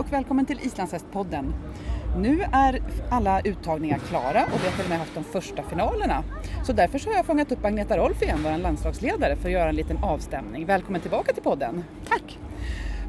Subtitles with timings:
[0.00, 1.54] och välkommen till Islandshästpodden.
[2.16, 6.24] Nu är alla uttagningar klara och vi har till och med haft de första finalerna.
[6.66, 9.68] Så därför så har jag fångat upp Agneta Rolf igen, vår landslagsledare, för att göra
[9.68, 10.66] en liten avstämning.
[10.66, 11.84] Välkommen tillbaka till podden.
[12.08, 12.38] Tack!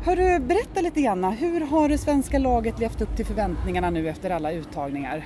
[0.05, 4.29] Hörru, berätta lite grann, hur har det svenska laget levt upp till förväntningarna nu efter
[4.29, 5.25] alla uttagningar?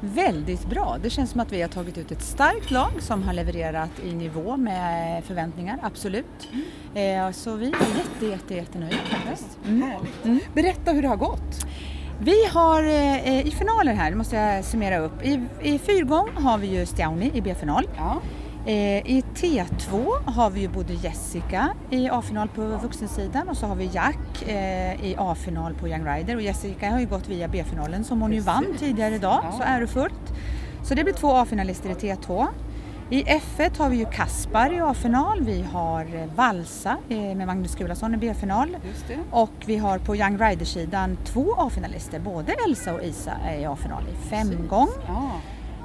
[0.00, 0.96] Väldigt bra.
[1.02, 4.12] Det känns som att vi har tagit ut ett starkt lag som har levererat i
[4.12, 6.48] nivå med förväntningar, absolut.
[6.94, 7.32] Mm.
[7.32, 9.58] Så vi är jätte, jätte, jättenöjda faktiskt.
[9.66, 9.92] Mm.
[10.24, 10.40] Mm.
[10.54, 11.66] Berätta hur det har gått.
[12.20, 15.22] Vi har eh, i finaler här, det måste jag summera upp.
[15.22, 17.88] I, i fyrgång har vi ju Stiauni i B-final.
[17.96, 18.20] Ja.
[18.68, 23.74] Eh, I T2 har vi ju både Jessica i A-final på vuxensidan och så har
[23.74, 28.04] vi Jack eh, i A-final på Young Rider och Jessica har ju gått via B-finalen
[28.04, 30.32] som hon ju vann tidigare idag, så ärofullt.
[30.82, 32.46] Så det blir två A-finalister i T2.
[33.10, 38.16] I F1 har vi ju Kaspar i A-final, vi har Valsa med Magnus Gulason i
[38.16, 38.76] B-final
[39.30, 44.02] och vi har på Young Rider-sidan två A-finalister, både Elsa och Isa är i A-final
[44.12, 44.88] i femgång.
[45.06, 45.30] Ja.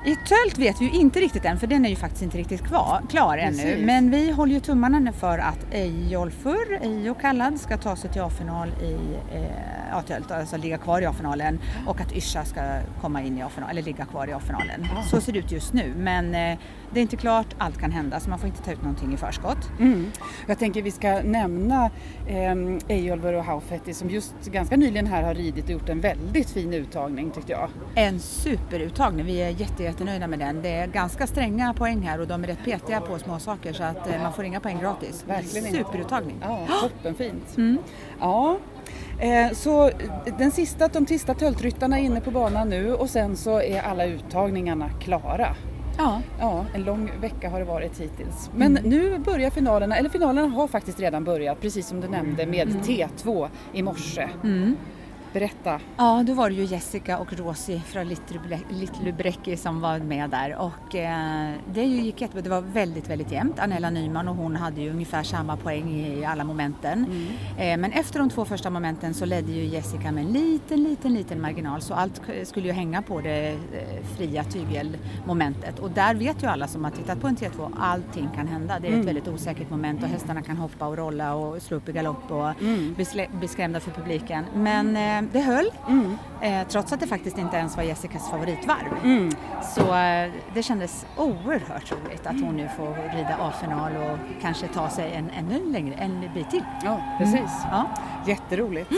[0.05, 2.63] I tölt vet vi ju inte riktigt än för den är ju faktiskt inte riktigt
[2.63, 3.65] kvar, klar Precis.
[3.65, 3.85] ännu.
[3.85, 8.21] Men vi håller ju tummarna nu för att Eyjolfur, Ejo kallad, ska ta sig till
[8.21, 8.93] A-final i
[9.35, 12.61] eh, A-tölt, alltså ligga kvar i A-finalen och att Yrsa ska
[13.01, 14.87] komma in i A-finalen, eller ligga kvar i A-finalen.
[14.95, 15.03] Ja.
[15.03, 16.57] Så ser det ut just nu men eh,
[16.93, 19.17] det är inte klart, allt kan hända så man får inte ta ut någonting i
[19.17, 19.69] förskott.
[19.79, 20.11] Mm.
[20.47, 21.89] Jag tänker vi ska nämna
[22.27, 22.55] eh,
[22.87, 26.73] Eyjolfur och Haufetti som just ganska nyligen här har ridit och gjort en väldigt fin
[26.73, 27.69] uttagning tyckte jag.
[27.95, 30.61] En superuttagning, vi är jätte jättenöjda med den.
[30.61, 33.83] Det är ganska stränga poäng här och de är rätt petiga på små saker så
[33.83, 35.23] att eh, man får inga poäng gratis.
[35.27, 36.35] Verkligen Superuttagning.
[36.41, 37.57] Ja, toppenfint.
[37.57, 37.77] Mm.
[38.19, 38.57] Ja.
[39.19, 39.91] Eh, så
[40.37, 44.05] den sista, de sista töltryttarna är inne på banan nu och sen så är alla
[44.05, 45.55] uttagningarna klara.
[45.97, 46.21] Ja.
[46.39, 46.65] ja.
[46.73, 48.49] En lång vecka har det varit hittills.
[48.55, 48.89] Men mm.
[48.89, 52.81] nu börjar finalerna, eller finalerna har faktiskt redan börjat precis som du nämnde med mm.
[52.81, 54.29] T2 i morse.
[54.43, 54.75] Mm.
[55.33, 55.79] Berätta.
[55.97, 58.07] Ja, då var det ju Jessica och Rosie från
[58.69, 62.41] Little Bräcki som var med där och eh, det gick jättebra.
[62.41, 63.59] Det var väldigt, väldigt jämnt.
[63.59, 67.05] Anella Nyman och hon hade ju ungefär samma poäng i alla momenten.
[67.05, 67.27] Mm.
[67.57, 71.13] Eh, men efter de två första momenten så ledde ju Jessica med en liten, liten,
[71.13, 73.57] liten marginal så allt skulle ju hänga på det eh,
[74.17, 78.47] fria tygelmomentet och där vet ju alla som har tittat på en T2 allting kan
[78.47, 78.79] hända.
[78.79, 79.05] Det är ett mm.
[79.05, 82.61] väldigt osäkert moment och hästarna kan hoppa och rolla och slå upp i galopp och
[82.61, 82.95] mm.
[83.39, 84.45] bli skrämda för publiken.
[84.55, 86.17] Men eh, det höll, mm.
[86.41, 89.03] eh, trots att det faktiskt inte ens var Jessicas favoritvarv.
[89.03, 89.31] Mm.
[89.75, 94.89] Så eh, det kändes oerhört roligt att hon nu får rida A-final och kanske ta
[94.89, 96.63] sig en ännu längre, en bit till.
[96.83, 97.35] Ja, precis.
[97.37, 97.69] Mm.
[97.71, 97.87] Ja.
[98.27, 98.91] Jätteroligt.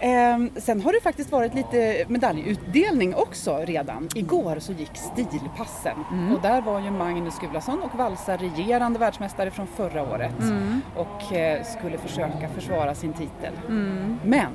[0.00, 4.08] Eh, sen har det faktiskt varit lite medaljutdelning också redan.
[4.14, 6.34] Igår så gick stilpassen mm.
[6.34, 10.80] och där var ju Magnus Gulason och Valsa regerande världsmästare från förra året mm.
[10.96, 13.52] och eh, skulle försöka försvara sin titel.
[13.68, 14.18] Mm.
[14.24, 14.48] Men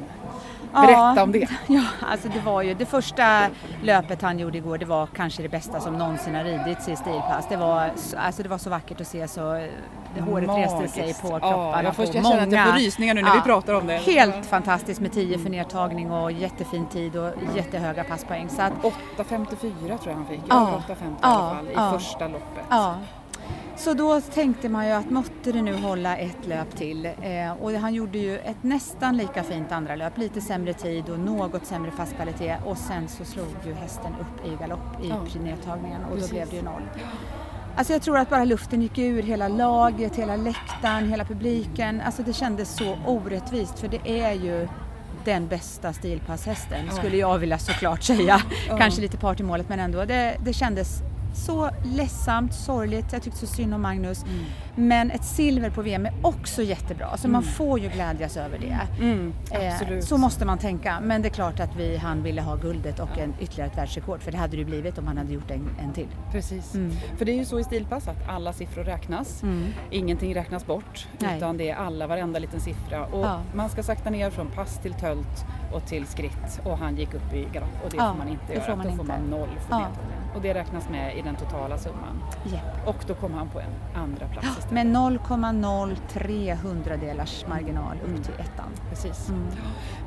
[0.82, 1.50] Berätta ja, om det.
[1.68, 3.48] Ja, alltså det var ju det första
[3.84, 7.46] löpet han gjorde igår, det var kanske det bästa som någonsin har ridits i stilpass.
[7.50, 9.68] Det var, alltså det var så vackert att se så
[10.16, 10.74] det håret Magiskt.
[10.82, 13.30] reste sig på kropparna ja, jag, först, jag känner att jag får rysningar nu när
[13.30, 13.98] ja, vi pratar om det.
[13.98, 18.48] Helt fantastiskt med 10 för nedtagning och jättefin tid och jättehöga passpoäng.
[18.48, 19.58] 8.54
[19.88, 22.64] tror jag han fick, ja, 8.50 i alla fall i första loppet.
[23.78, 27.72] Så då tänkte man ju att måtte det nu hålla ett löp till eh, och
[27.72, 31.92] han gjorde ju ett nästan lika fint andra löp, lite sämre tid och något sämre
[31.92, 35.42] fast kvalitet och sen så slog ju hästen upp i galopp i ja.
[35.44, 36.30] nedtagningen och Precis.
[36.30, 36.84] då blev det ju noll.
[37.76, 42.02] Alltså jag tror att bara luften gick ur, hela laget, hela läktaren, hela publiken.
[42.02, 44.68] Alltså det kändes så orättvist för det är ju
[45.26, 48.42] den bästa stilpasshästen skulle jag vilja såklart säga.
[48.78, 50.06] Kanske lite part i målet men ändå.
[50.06, 51.02] Det, det kändes
[51.36, 53.14] så ledsamt, sorgligt.
[53.14, 54.24] Jag tyckte så synd om Magnus.
[54.24, 54.46] Mm.
[54.76, 57.06] Men ett silver på VM är också jättebra.
[57.06, 57.34] Alltså mm.
[57.34, 59.04] man får ju glädjas över det.
[59.04, 61.00] Mm, eh, så måste man tänka.
[61.00, 64.22] Men det är klart att vi, han ville ha guldet och en, ytterligare ett världsrekord.
[64.22, 66.08] För det hade det blivit om han hade gjort en, en till.
[66.32, 66.76] Precis.
[66.76, 66.92] Mm.
[67.18, 69.44] För det är ju så i stilpass att alla siffror räknas.
[69.44, 69.66] Mm.
[69.92, 71.08] Ingenting räknas bort.
[71.20, 71.38] Nej.
[71.38, 73.06] Utan det är alla, varenda liten siffra.
[73.06, 73.42] Och ja.
[73.54, 76.62] man ska sakta ner från pass till tölt och till skritt.
[76.64, 78.64] Och han gick upp i galopp och det ja, får man inte göra.
[78.64, 79.06] Får man Då inte.
[79.06, 79.88] får man noll för ja.
[80.36, 82.24] Och det räknas med i den totala summan.
[82.46, 82.62] Yep.
[82.86, 84.72] Och då kommer han på en andra plats istället.
[84.72, 88.24] Med 0,03 hundradelars marginal upp mm.
[88.24, 88.70] till ettan.
[88.90, 89.30] Precis.
[89.30, 89.48] Mm.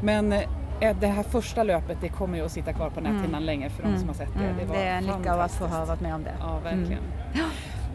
[0.02, 3.44] Men eh, det här första löpet det kommer ju att sitta kvar på näthinnan mm.
[3.44, 4.44] länge för de som har sett det.
[4.44, 4.56] Mm.
[4.58, 6.34] Det, var det är en lycka att få ha varit med om det.
[6.40, 7.02] Ja, verkligen.
[7.34, 7.48] Mm.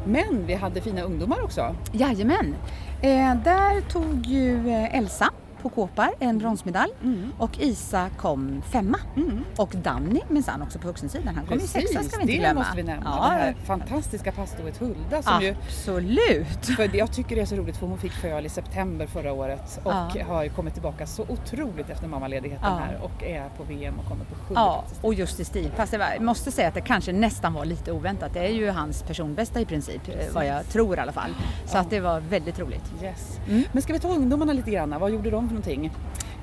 [0.06, 1.76] Men vi hade fina ungdomar också.
[1.92, 2.56] Jajamän.
[3.02, 5.30] Eh, där tog ju eh, Elsa
[5.64, 7.32] på kåpar, en bronsmedalj mm.
[7.38, 9.00] och Isa kom femma.
[9.16, 9.44] Mm.
[9.58, 12.48] Och Danny minsann också på vuxensidan, han kom ju sexa ska vi inte glömma.
[12.48, 13.04] det måste vi nämna.
[13.06, 13.28] Ja.
[13.28, 16.70] Det här fantastiska passtoet Hulda som Absolut!
[16.70, 19.34] Ju, för jag tycker det är så roligt för hon fick föl i september förra
[19.34, 20.26] året och ja.
[20.28, 22.76] har kommit tillbaka så otroligt efter mammaledigheten ja.
[22.76, 25.94] här och är på VM och kommer på sjunde Ja, och just i stilpass.
[25.94, 28.34] Jag måste säga att det kanske nästan var lite oväntat.
[28.34, 30.34] Det är ju hans personbästa i princip, Precis.
[30.34, 31.36] vad jag tror i alla fall.
[31.66, 32.94] Så att det var väldigt roligt.
[33.04, 33.40] Yes.
[33.48, 33.64] Mm.
[33.72, 34.96] Men ska vi ta ungdomarna lite grann?
[35.00, 35.92] Vad gjorde de för någonting?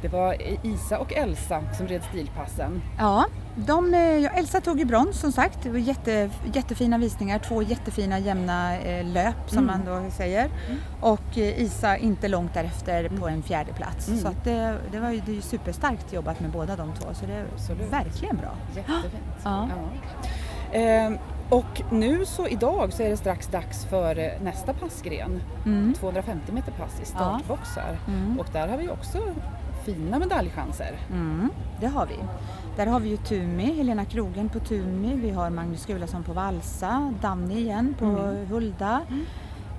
[0.03, 0.37] Det var
[0.67, 2.83] Isa och Elsa som red stilpassen.
[2.99, 3.27] Ja,
[3.57, 5.63] de, eh, ja Elsa tog ju brons som sagt.
[5.63, 9.67] Det var jätte, jättefina visningar, två jättefina jämna eh, löp som mm.
[9.67, 10.45] man då säger.
[10.45, 10.81] Mm.
[11.01, 13.21] Och eh, Isa inte långt därefter mm.
[13.21, 14.09] på en fjärde plats.
[14.09, 14.21] Mm.
[14.21, 17.27] Så att det, det var ju det är superstarkt jobbat med båda de två så
[17.27, 17.93] det är Absolut.
[17.93, 18.55] verkligen bra.
[18.77, 19.25] Jättefint.
[19.45, 19.69] Ja.
[20.73, 20.79] ja.
[20.79, 21.13] Eh,
[21.51, 25.43] och nu så idag så är det strax dags för eh, nästa passgren.
[25.99, 26.55] 250 mm.
[26.55, 27.99] meter pass i startboxar.
[28.07, 28.13] Ja.
[28.13, 28.41] Mm.
[28.41, 29.19] Och där har vi också
[29.85, 30.99] fina medaljchanser.
[31.11, 31.49] Mm,
[31.81, 32.17] det har vi.
[32.77, 37.15] Där har vi ju Tumi, Helena Krogen på Tumi, vi har Magnus Gulason på Valsa,
[37.23, 38.47] Danny igen på mm.
[38.47, 39.01] Hulda.
[39.09, 39.27] Mm.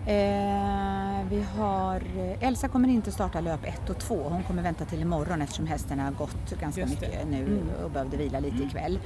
[0.06, 4.85] Eh, vi har, eh, Elsa kommer inte starta löp 1 och 2, hon kommer vänta
[4.85, 7.69] till imorgon eftersom hästen har gått ganska mycket nu mm.
[7.83, 8.68] och behövde vila lite mm.
[8.68, 9.00] ikväll.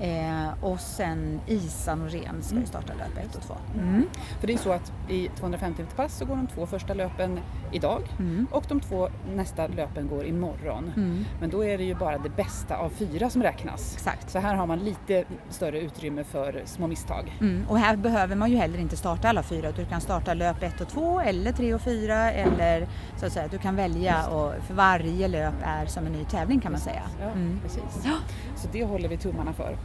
[0.00, 2.66] Eh, och sen Isa Norén ska ju mm.
[2.66, 3.54] starta löp 1 och 2.
[3.74, 4.08] Mm.
[4.40, 7.40] För det är så att i 250 pass så går de två första löpen
[7.72, 8.46] idag mm.
[8.50, 10.92] och de två nästa löpen går imorgon.
[10.96, 11.24] Mm.
[11.40, 13.94] Men då är det ju bara det bästa av fyra som räknas.
[13.94, 14.30] Exakt.
[14.30, 17.36] Så här har man lite större utrymme för små misstag.
[17.40, 17.64] Mm.
[17.68, 19.72] Och här behöver man ju heller inte starta alla fyra.
[19.72, 22.86] Du kan starta löp 1 och 2 eller 3 och 4 eller
[23.16, 26.60] så att säga du kan välja och för varje löp är som en ny tävling
[26.60, 27.02] kan man säga.
[27.20, 27.60] Ja, mm.
[27.62, 28.04] precis.
[28.04, 28.14] Ja.
[28.56, 29.76] Så det håller vi tummarna för.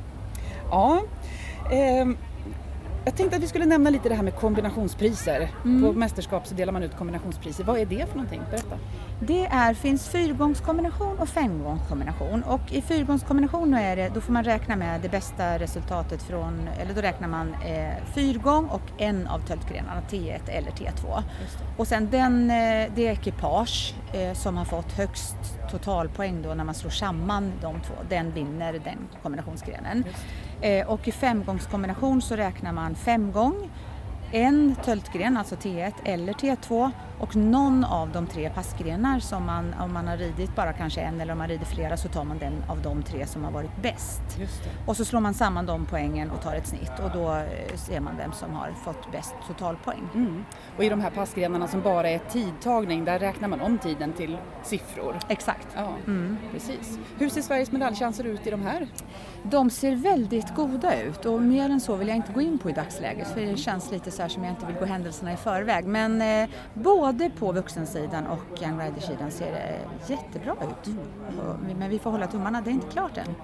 [0.69, 1.01] Ja.
[1.71, 2.07] Eh,
[3.05, 5.49] jag tänkte att vi skulle nämna lite det här med kombinationspriser.
[5.65, 5.81] Mm.
[5.81, 7.63] På mästerskap så delar man ut kombinationspriser.
[7.63, 8.41] Vad är det för någonting?
[8.51, 8.77] Berätta.
[9.19, 14.75] Det är, finns fyrgångskombination och femgångskombination och i fyrgångskombination är det, då får man räkna
[14.75, 20.01] med det bästa resultatet från, eller då räknar man eh, fyrgång och en av töltgrenarna,
[20.09, 21.23] T1 eller T2.
[21.77, 25.35] Och sen den, eh, det ekipage eh, som har fått högst
[25.71, 30.03] totalpoäng då när man slår samman de två, den vinner den kombinationsgrenen.
[30.61, 33.69] Eh, och i femgångskombination så räknar man femgång,
[34.31, 39.93] en töltgren, alltså T1 eller T2 och någon av de tre passgrenar som man, om
[39.93, 42.63] man har ridit bara kanske en eller om man rider flera så tar man den
[42.69, 44.21] av de tre som har varit bäst.
[44.85, 47.99] Och så slår man samman de poängen och tar ett snitt och då eh, ser
[47.99, 50.09] man vem som har fått bäst totalpoäng.
[50.13, 50.45] Mm.
[50.77, 54.37] Och i de här passgrenarna som bara är tidtagning, där räknar man om tiden till
[54.63, 55.19] siffror?
[55.27, 55.67] Exakt.
[55.75, 56.37] Ja, mm.
[56.51, 56.99] precis.
[57.17, 58.87] Hur ser Sveriges medaljchanser ut i de här?
[59.43, 62.69] De ser väldigt goda ut och mer än så vill jag inte gå in på
[62.69, 65.37] i dagsläget för det känns lite så här som jag inte vill gå händelserna i
[65.37, 65.85] förväg.
[65.85, 67.04] Men eh, både
[67.39, 69.79] på vuxensidan och Young Rider-sidan ser det
[70.13, 70.87] jättebra ut.
[70.87, 71.77] Mm.
[71.79, 73.35] Men vi får hålla tummarna, det är inte klart än.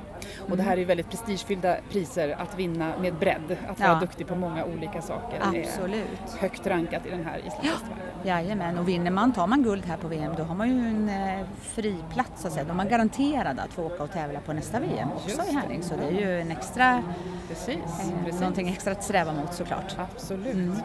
[0.49, 3.57] Och det här är ju väldigt prestigefyllda priser att vinna med bredd.
[3.67, 6.29] Att vara duktig på många olika saker Absolut.
[6.39, 7.97] högt rankat i den här islandsfestivalen.
[7.97, 8.10] Ja.
[8.23, 11.09] Jajamän, och vinner man, tar man guld här på VM då har man ju en
[11.09, 12.65] eh, fri plats så att säga.
[12.65, 15.83] Då är man garanterad att få åka och tävla på nästa VM också i Härning.
[15.83, 17.03] Så det är ju en extra,
[17.47, 18.39] precis, eh, precis.
[18.39, 19.95] någonting extra att sträva mot såklart.
[19.97, 20.53] Absolut.
[20.53, 20.75] Mm.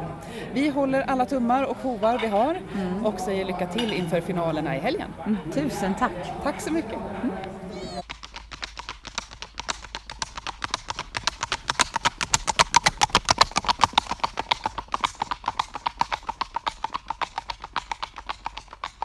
[0.52, 3.06] Vi håller alla tummar och hovar vi har mm.
[3.06, 5.14] och säger lycka till inför finalerna i helgen.
[5.26, 5.36] Mm.
[5.52, 6.32] Tusen tack!
[6.42, 6.98] Tack så mycket!
[7.22, 7.36] Mm.